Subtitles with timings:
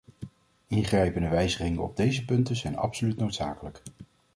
[0.67, 3.81] Ingrijpende wijzigingen op deze punten zijn absoluut noodzakelijk.